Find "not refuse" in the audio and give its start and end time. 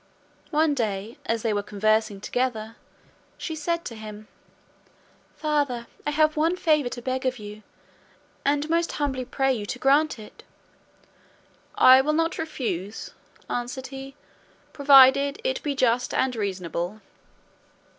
12.13-13.11